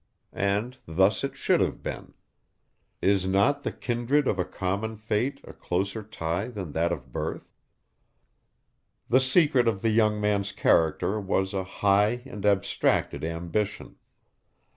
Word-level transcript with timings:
And 0.33 0.79
thus 0.87 1.23
it 1.23 1.35
should 1.37 1.61
have 1.61 1.83
been. 1.83 2.15
Is 3.03 3.27
not 3.27 3.61
the 3.61 3.71
kindred 3.71 4.27
of 4.27 4.39
a 4.39 4.43
common 4.45 4.97
fate 4.97 5.39
a 5.43 5.53
closer 5.53 6.01
tie 6.01 6.47
than 6.47 6.71
that 6.71 6.91
of 6.91 7.11
birth? 7.11 7.53
The 9.09 9.19
secret 9.21 9.67
of 9.67 9.83
the 9.83 9.91
young 9.91 10.19
man's 10.19 10.53
character 10.53 11.19
was 11.21 11.53
a 11.53 11.63
high 11.63 12.23
and 12.25 12.47
abstracted 12.47 13.23
ambition. 13.23 13.97